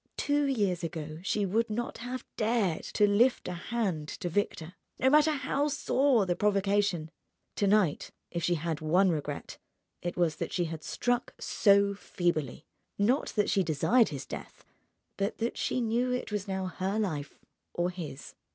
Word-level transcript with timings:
Two 0.17 0.45
years 0.47 0.83
ago 0.83 1.19
she 1.21 1.45
would 1.45 1.69
not 1.69 1.99
have 1.99 2.25
dared 2.35 2.81
to 2.85 3.05
lift 3.07 3.47
a 3.47 3.53
hand 3.53 4.07
to 4.07 4.29
Victor, 4.29 4.73
no 4.97 5.11
matter 5.11 5.29
how 5.29 5.67
sore 5.67 6.25
the 6.25 6.35
provocation. 6.35 7.11
To 7.57 7.67
night—if 7.67 8.43
she 8.43 8.55
had 8.55 8.81
one 8.81 9.11
regret 9.11 9.59
it 10.01 10.17
was 10.17 10.37
that 10.37 10.51
she 10.51 10.65
had 10.65 10.83
struck 10.83 11.35
so 11.39 11.93
feebly: 11.93 12.65
not 12.97 13.27
that 13.35 13.51
she 13.51 13.61
desired 13.61 14.09
his 14.09 14.25
death, 14.25 14.65
but 15.17 15.37
that 15.37 15.55
she 15.55 15.79
knew 15.81 16.11
it 16.11 16.31
was 16.31 16.47
now 16.47 16.65
her 16.65 16.97
life 16.97 17.37
or 17.75 17.91
his. 17.91 18.33